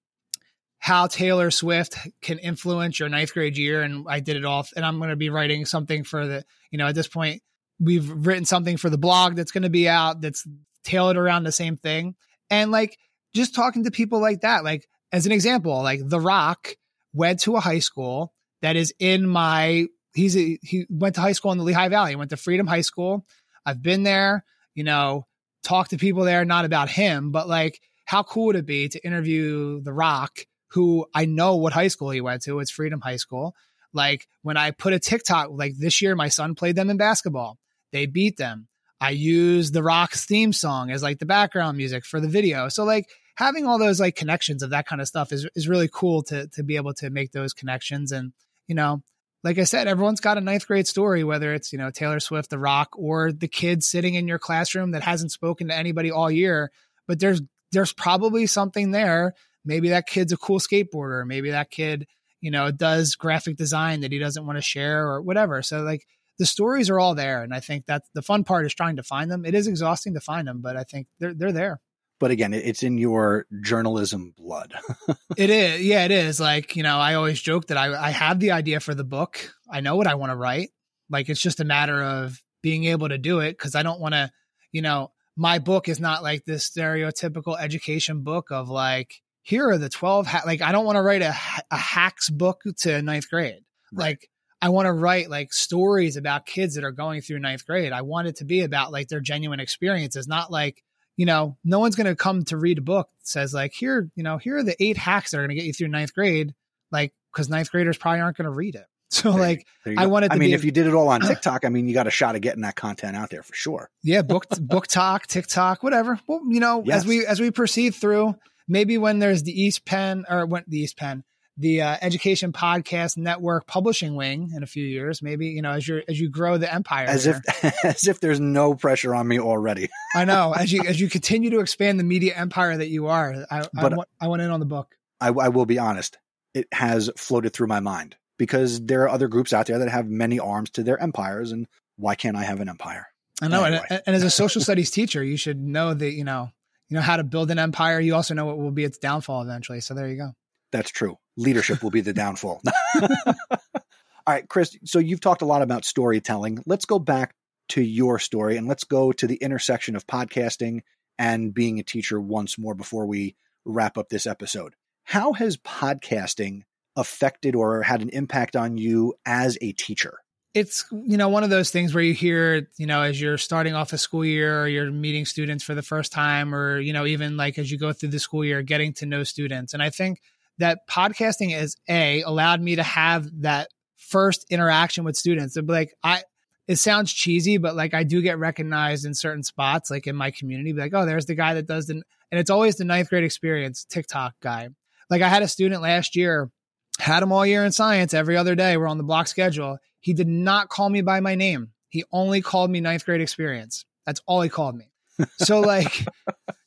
[0.80, 3.82] how Taylor Swift can influence your ninth grade year.
[3.82, 4.66] And I did it all.
[4.74, 7.42] And I'm going to be writing something for the, you know, at this point,
[7.78, 10.46] we've written something for the blog that's going to be out that's
[10.82, 12.14] tailored around the same thing.
[12.48, 12.98] And like
[13.34, 16.74] just talking to people like that, like as an example, like The Rock
[17.12, 21.32] went to a high school that is in my, he's a, he went to high
[21.32, 23.26] school in the Lehigh Valley, he went to Freedom High School.
[23.66, 25.26] I've been there, you know,
[25.62, 29.06] talked to people there, not about him, but like, how cool would it be to
[29.06, 30.40] interview The Rock
[30.72, 32.58] who I know what high school he went to.
[32.60, 33.54] It's Freedom High School.
[33.92, 37.58] Like when I put a TikTok, like this year, my son played them in basketball.
[37.92, 38.68] They beat them.
[39.00, 42.68] I use the Rock's theme song as like the background music for the video.
[42.68, 45.88] So like having all those like connections of that kind of stuff is is really
[45.92, 48.12] cool to to be able to make those connections.
[48.12, 48.32] And
[48.68, 49.02] you know,
[49.42, 52.50] like I said, everyone's got a ninth grade story, whether it's you know Taylor Swift,
[52.50, 56.30] The Rock, or the kid sitting in your classroom that hasn't spoken to anybody all
[56.30, 56.70] year.
[57.08, 57.40] But there's
[57.72, 61.26] there's probably something there maybe that kid's a cool skateboarder.
[61.26, 62.06] Maybe that kid,
[62.40, 65.62] you know, does graphic design that he doesn't want to share or whatever.
[65.62, 66.06] So like
[66.38, 67.42] the stories are all there.
[67.42, 69.44] And I think that the fun part is trying to find them.
[69.44, 71.80] It is exhausting to find them, but I think they're, they're there.
[72.18, 74.74] But again, it's in your journalism blood.
[75.38, 75.82] it is.
[75.82, 76.38] Yeah, it is.
[76.38, 79.52] Like, you know, I always joke that I, I have the idea for the book.
[79.70, 80.68] I know what I want to write.
[81.08, 84.12] Like, it's just a matter of being able to do it because I don't want
[84.12, 84.30] to,
[84.70, 89.78] you know, my book is not like this stereotypical education book of like, here are
[89.78, 91.34] the 12 ha- like i don't want to write a,
[91.70, 94.04] a hacks book to ninth grade right.
[94.10, 97.92] like i want to write like stories about kids that are going through ninth grade
[97.92, 100.82] i want it to be about like their genuine experiences not like
[101.16, 104.10] you know no one's going to come to read a book that says like here
[104.14, 106.14] you know here are the eight hacks that are going to get you through ninth
[106.14, 106.54] grade
[106.92, 110.06] like because ninth graders probably aren't going to read it so there, like there I
[110.06, 112.06] wanted to I mean, if you did it all on TikTok, I mean, you got
[112.06, 113.90] a shot of getting that content out there for sure.
[114.04, 116.20] Yeah, book book talk, TikTok, whatever.
[116.28, 116.98] Well, you know, yes.
[116.98, 118.36] as we as we proceed through,
[118.70, 121.24] maybe when there's the East Penn or when the East Penn,
[121.60, 125.86] the uh, education podcast network publishing wing in a few years maybe you know as
[125.86, 127.42] you as you grow the empire as there.
[127.46, 129.90] if as if there's no pressure on me already.
[130.14, 130.52] I know.
[130.52, 133.92] As you as you continue to expand the media empire that you are i But-
[133.92, 134.94] I, want, I went in on the book.
[135.20, 136.16] I, I will be honest.
[136.54, 140.08] It has floated through my mind because there are other groups out there that have
[140.08, 143.06] many arms to their empires and why can't i have an empire?
[143.42, 143.64] I know.
[143.64, 143.84] Anyway.
[143.90, 146.52] and, and as a social studies teacher you should know that you know
[146.90, 149.40] you know how to build an empire you also know what will be its downfall
[149.42, 150.32] eventually so there you go
[150.72, 151.16] That's true.
[151.36, 152.60] Leadership will be the downfall.
[153.00, 154.76] All right, Chris.
[154.84, 156.62] So you've talked a lot about storytelling.
[156.66, 157.34] Let's go back
[157.70, 160.82] to your story and let's go to the intersection of podcasting
[161.18, 164.74] and being a teacher once more before we wrap up this episode.
[165.04, 166.62] How has podcasting
[166.96, 170.18] affected or had an impact on you as a teacher?
[170.52, 173.74] It's you know one of those things where you hear you know as you're starting
[173.74, 177.06] off a school year or you're meeting students for the first time or you know
[177.06, 179.74] even like as you go through the school year getting to know students.
[179.74, 180.20] And i think
[180.58, 185.54] that podcasting is a allowed me to have that first interaction with students.
[185.54, 186.22] Be like i
[186.66, 190.32] it sounds cheesy but like i do get recognized in certain spots like in my
[190.32, 190.72] community.
[190.72, 193.24] Be like oh there's the guy that does the and it's always the ninth grade
[193.24, 194.68] experience tiktok guy.
[195.08, 196.50] Like i had a student last year
[196.98, 198.76] had him all year in science every other day.
[198.76, 201.72] We're on the block schedule he did not call me by my name.
[201.88, 203.84] He only called me ninth grade experience.
[204.06, 204.90] That's all he called me.
[205.38, 206.04] So like,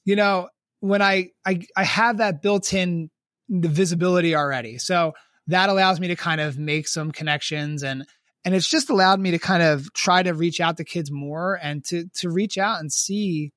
[0.05, 3.09] you know, when I I I have that built in
[3.49, 4.77] the visibility already.
[4.77, 5.13] So
[5.47, 8.05] that allows me to kind of make some connections and
[8.45, 11.57] and it's just allowed me to kind of try to reach out to kids more
[11.61, 13.51] and to to reach out and see,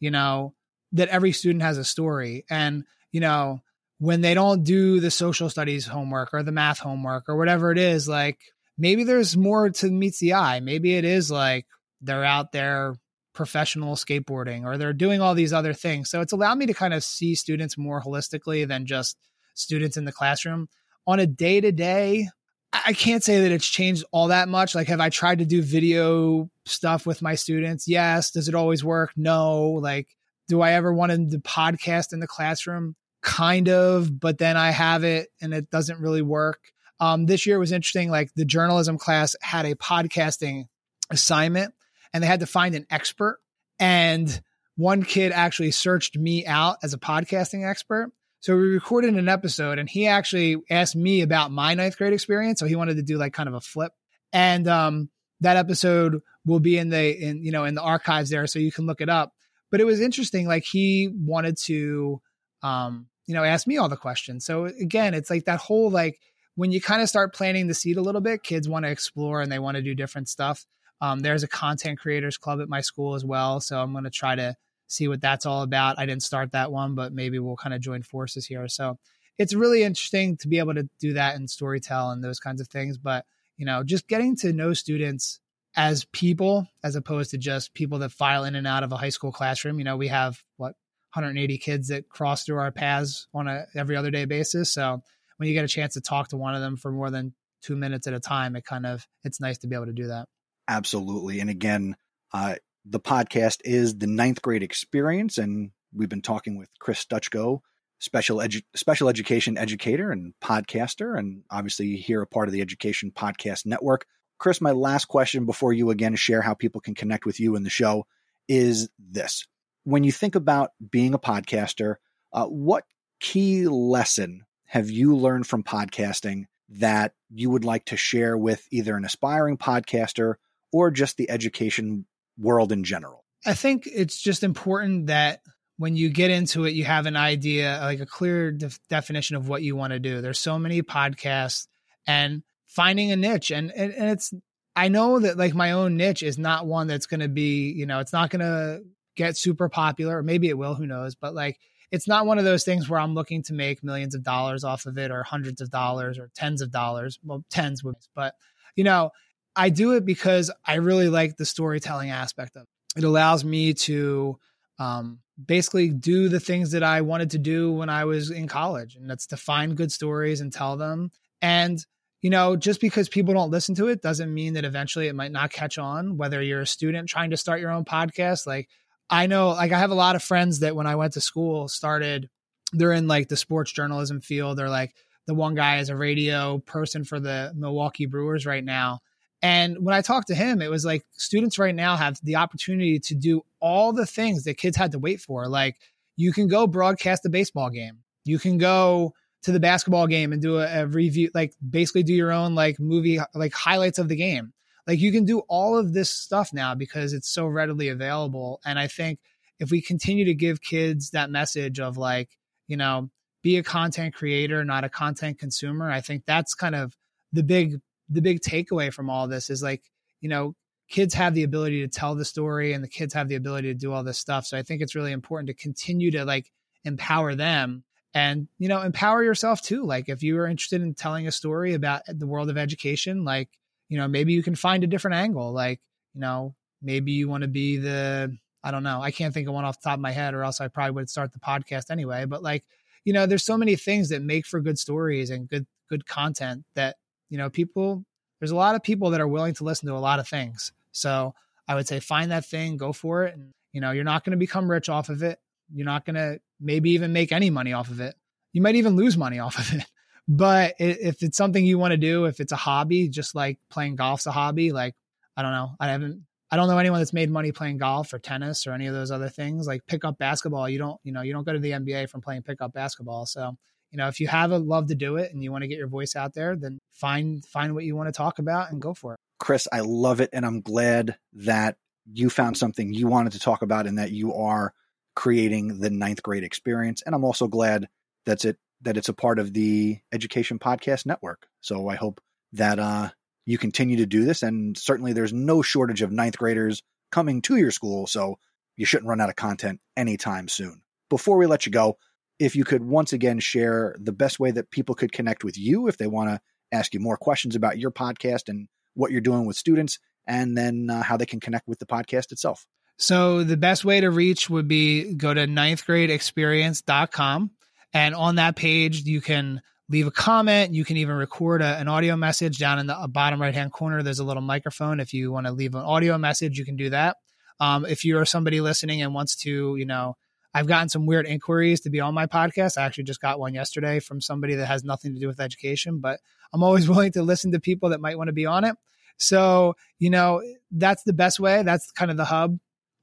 [0.00, 0.54] you know,
[0.92, 2.44] that every student has a story.
[2.50, 3.60] And, you know,
[3.98, 7.78] when they don't do the social studies homework or the math homework or whatever it
[7.78, 8.38] is, like
[8.78, 10.60] maybe there's more to meets the eye.
[10.60, 11.66] Maybe it is like
[12.00, 12.94] they're out there
[13.32, 16.10] professional skateboarding or they're doing all these other things.
[16.10, 19.16] So it's allowed me to kind of see students more holistically than just
[19.54, 20.68] students in the classroom.
[21.06, 22.28] On a day to day,
[22.72, 24.74] I can't say that it's changed all that much.
[24.74, 27.86] Like, have I tried to do video stuff with my students?
[27.86, 28.30] Yes.
[28.30, 29.12] Does it always work?
[29.16, 29.70] No.
[29.70, 30.08] Like,
[30.48, 32.96] do I ever want to podcast in the classroom?
[33.22, 36.60] Kind of, but then I have it and it doesn't really work.
[37.00, 38.10] Um, this year was interesting.
[38.10, 40.64] Like the journalism class had a podcasting
[41.10, 41.74] assignment
[42.12, 43.38] and they had to find an expert.
[43.78, 44.40] And
[44.76, 48.12] one kid actually searched me out as a podcasting expert.
[48.40, 52.60] So we recorded an episode and he actually asked me about my ninth grade experience.
[52.60, 53.92] So he wanted to do like kind of a flip.
[54.32, 58.46] And um, that episode will be in the in you know in the archives there
[58.46, 59.32] so you can look it up.
[59.70, 62.20] But it was interesting, like he wanted to
[62.62, 64.44] um, you know, ask me all the questions.
[64.44, 66.18] So again, it's like that whole like
[66.56, 69.40] when you kind of start planting the seed a little bit, kids want to explore
[69.40, 70.64] and they want to do different stuff.
[71.00, 73.60] Um, there's a content creators club at my school as well.
[73.60, 75.98] So I'm going to try to see what that's all about.
[75.98, 78.66] I didn't start that one, but maybe we'll kind of join forces here.
[78.68, 78.98] So
[79.38, 82.68] it's really interesting to be able to do that and storytell and those kinds of
[82.68, 82.96] things.
[82.96, 83.26] But,
[83.58, 85.40] you know, just getting to know students
[85.76, 89.10] as people as opposed to just people that file in and out of a high
[89.10, 89.78] school classroom.
[89.78, 90.74] You know, we have what
[91.12, 94.72] 180 kids that cross through our paths on a every other day basis.
[94.72, 95.02] So
[95.36, 97.76] when you get a chance to talk to one of them for more than two
[97.76, 100.26] minutes at a time, it kind of it's nice to be able to do that.
[100.68, 101.40] Absolutely.
[101.40, 101.96] And again,
[102.32, 107.60] uh, the podcast is the ninth grade experience, and we've been talking with Chris Stuchko,
[107.98, 113.10] special edu- special education educator and podcaster, and obviously here a part of the Education
[113.10, 114.06] Podcast Network.
[114.38, 117.62] Chris, my last question before you again share how people can connect with you in
[117.62, 118.06] the show
[118.48, 119.46] is this:
[119.84, 121.96] When you think about being a podcaster,
[122.32, 122.84] uh, what
[123.18, 128.96] key lesson have you learned from podcasting that you would like to share with either
[128.96, 130.34] an aspiring podcaster
[130.72, 132.06] or just the education
[132.38, 133.24] world in general?
[133.44, 135.40] I think it's just important that
[135.78, 139.48] when you get into it, you have an idea, like a clear def- definition of
[139.48, 140.20] what you want to do.
[140.20, 141.68] There's so many podcasts
[142.06, 143.50] and finding a niche.
[143.50, 144.32] And, and, and it's,
[144.74, 147.86] I know that like my own niche is not one that's going to be, you
[147.86, 148.82] know, it's not going to
[149.16, 151.58] get super popular, or maybe it will, who knows, but like,
[151.90, 154.86] it's not one of those things where I'm looking to make millions of dollars off
[154.86, 157.18] of it or hundreds of dollars or tens of dollars.
[157.24, 158.34] Well, tens would, but
[158.74, 159.10] you know,
[159.54, 162.98] I do it because I really like the storytelling aspect of it.
[162.98, 164.38] It allows me to
[164.78, 168.96] um, basically do the things that I wanted to do when I was in college,
[168.96, 171.10] and that's to find good stories and tell them.
[171.40, 171.84] And
[172.22, 175.32] you know, just because people don't listen to it doesn't mean that eventually it might
[175.32, 176.16] not catch on.
[176.16, 178.68] Whether you're a student trying to start your own podcast, like
[179.08, 181.68] I know, like I have a lot of friends that when I went to school
[181.68, 182.28] started,
[182.72, 184.58] they're in like the sports journalism field.
[184.58, 184.94] They're like
[185.26, 189.00] the one guy is a radio person for the Milwaukee Brewers right now.
[189.42, 192.98] And when I talked to him, it was like students right now have the opportunity
[193.00, 195.46] to do all the things that kids had to wait for.
[195.48, 195.76] Like
[196.16, 200.42] you can go broadcast a baseball game, you can go to the basketball game and
[200.42, 204.16] do a, a review, like basically do your own like movie, like highlights of the
[204.16, 204.52] game.
[204.86, 208.60] Like you can do all of this stuff now because it's so readily available.
[208.64, 209.18] And I think
[209.58, 212.30] if we continue to give kids that message of like,
[212.68, 213.10] you know,
[213.42, 216.96] be a content creator, not a content consumer, I think that's kind of
[217.32, 219.82] the big the big takeaway from all this is like,
[220.20, 220.54] you know,
[220.88, 223.74] kids have the ability to tell the story and the kids have the ability to
[223.74, 224.46] do all this stuff.
[224.46, 226.50] So I think it's really important to continue to like
[226.84, 227.82] empower them
[228.14, 229.82] and, you know, empower yourself too.
[229.82, 233.48] Like if you are interested in telling a story about the world of education, like,
[233.88, 235.52] you know, maybe you can find a different angle.
[235.52, 235.80] Like,
[236.14, 239.54] you know, maybe you want to be the, I don't know, I can't think of
[239.54, 241.90] one off the top of my head or else I probably would start the podcast
[241.90, 242.24] anyway.
[242.24, 242.64] But like,
[243.04, 246.64] you know, there's so many things that make for good stories and good, good content
[246.74, 246.96] that,
[247.30, 248.04] you know, people,
[248.40, 250.72] there's a lot of people that are willing to listen to a lot of things.
[250.92, 251.34] So
[251.68, 253.34] I would say find that thing, go for it.
[253.34, 255.38] And, you know, you're not going to become rich off of it.
[255.72, 258.14] You're not going to maybe even make any money off of it.
[258.52, 259.84] You might even lose money off of it.
[260.28, 263.96] But if it's something you want to do, if it's a hobby, just like playing
[263.96, 264.94] golf's a hobby, like,
[265.36, 265.70] I don't know.
[265.78, 268.86] I haven't, I don't know anyone that's made money playing golf or tennis or any
[268.86, 269.66] of those other things.
[269.66, 272.22] Like pick up basketball, you don't, you know, you don't go to the NBA from
[272.22, 273.26] playing pickup basketball.
[273.26, 273.56] So,
[273.90, 275.78] you know, if you have a love to do it and you want to get
[275.78, 278.94] your voice out there, then find find what you want to talk about and go
[278.94, 279.20] for it.
[279.38, 280.30] Chris, I love it.
[280.32, 281.76] And I'm glad that
[282.12, 284.72] you found something you wanted to talk about and that you are
[285.14, 287.02] creating the ninth grade experience.
[287.02, 287.88] And I'm also glad
[288.24, 291.48] that's it that it's a part of the Education Podcast Network.
[291.60, 292.20] So I hope
[292.52, 293.08] that uh,
[293.44, 294.44] you continue to do this.
[294.44, 298.06] And certainly there's no shortage of ninth graders coming to your school.
[298.06, 298.38] So
[298.76, 300.82] you shouldn't run out of content anytime soon.
[301.10, 301.98] Before we let you go,
[302.38, 305.88] if you could once again share the best way that people could connect with you
[305.88, 309.46] if they want to ask you more questions about your podcast and what you're doing
[309.46, 312.64] with students, and then uh, how they can connect with the podcast itself.
[312.98, 317.50] So the best way to reach would be go to ninthgradeexperience.com.
[317.92, 320.74] And on that page, you can leave a comment.
[320.74, 323.72] You can even record a, an audio message down in the uh, bottom right hand
[323.72, 324.02] corner.
[324.02, 325.00] There's a little microphone.
[325.00, 327.16] If you want to leave an audio message, you can do that.
[327.60, 330.16] Um, if you're somebody listening and wants to, you know,
[330.52, 332.78] I've gotten some weird inquiries to be on my podcast.
[332.78, 336.00] I actually just got one yesterday from somebody that has nothing to do with education,
[336.00, 336.18] but
[336.52, 338.74] I'm always willing to listen to people that might want to be on it.
[339.18, 341.62] So, you know, that's the best way.
[341.62, 342.58] That's kind of the hub.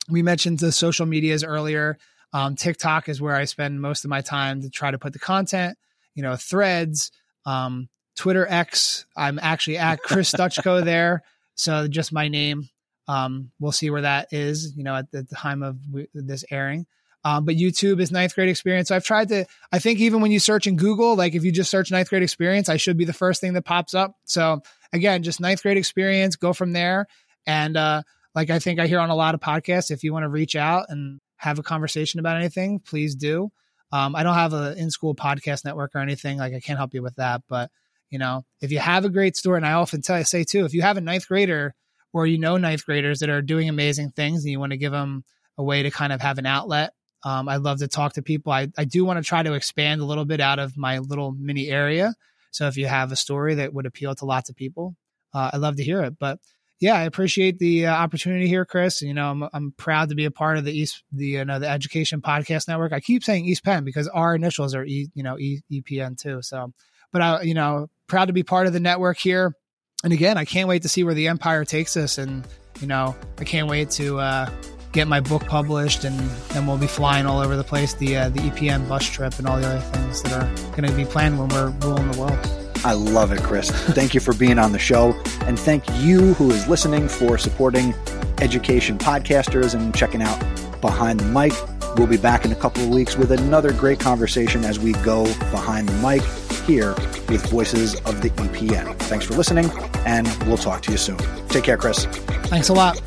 [0.09, 1.97] We mentioned the social medias earlier.
[2.33, 5.19] Um, TikTok is where I spend most of my time to try to put the
[5.19, 5.77] content,
[6.15, 7.11] you know, threads,
[7.45, 9.05] um, Twitter X.
[9.15, 11.23] I'm actually at Chris Stuchko there.
[11.55, 12.69] So just my name.
[13.07, 15.77] Um, we'll see where that is, you know, at the time of
[16.13, 16.87] this airing.
[17.25, 18.89] Um, but YouTube is ninth grade experience.
[18.89, 21.51] So I've tried to, I think even when you search in Google, like if you
[21.51, 24.15] just search ninth grade experience, I should be the first thing that pops up.
[24.25, 24.61] So
[24.91, 27.07] again, just ninth grade experience, go from there.
[27.45, 28.03] And, uh,
[28.35, 30.55] like I think I hear on a lot of podcasts, if you want to reach
[30.55, 33.51] out and have a conversation about anything, please do.
[33.91, 36.37] Um, I don't have an in school podcast network or anything.
[36.37, 37.41] Like I can't help you with that.
[37.47, 37.69] But,
[38.09, 40.73] you know, if you have a great story, and I often tell say too, if
[40.73, 41.75] you have a ninth grader
[42.11, 44.91] or you know ninth graders that are doing amazing things and you want to give
[44.91, 45.23] them
[45.57, 48.51] a way to kind of have an outlet um, I love to talk to people.
[48.51, 51.31] I, I do want to try to expand a little bit out of my little
[51.31, 52.13] mini area.
[52.51, 54.95] So if you have a story that would appeal to lots of people,
[55.33, 56.19] uh, I'd love to hear it.
[56.19, 56.39] But
[56.83, 59.01] yeah, I appreciate the uh, opportunity here, Chris.
[59.01, 61.57] You know, I'm, I'm proud to be a part of the East, the you know,
[61.57, 62.91] the Education Podcast Network.
[62.91, 66.41] I keep saying East Penn because our initials are E, you know, e, EPN too.
[66.41, 66.73] So,
[67.13, 69.55] but I, you know, proud to be part of the network here.
[70.03, 72.17] And again, I can't wait to see where the Empire takes us.
[72.17, 72.45] And
[72.81, 74.49] you know, I can't wait to uh,
[74.91, 76.19] get my book published, and
[76.49, 77.93] then we'll be flying all over the place.
[77.93, 80.93] The uh, the EPN bus trip and all the other things that are going to
[80.97, 82.62] be planned when we're ruling the world.
[82.85, 83.71] I love it, Chris.
[83.71, 87.93] thank you for being on the show, and thank you who is listening for supporting
[88.41, 90.39] education podcasters and checking out
[90.81, 91.53] Behind the Mic.
[91.97, 95.25] We'll be back in a couple of weeks with another great conversation as we go
[95.51, 96.23] behind the mic
[96.65, 96.93] here
[97.29, 98.97] with Voices of the EPN.
[98.99, 99.69] Thanks for listening,
[100.05, 101.17] and we'll talk to you soon.
[101.49, 102.05] Take care, Chris.
[102.47, 102.99] Thanks a lot.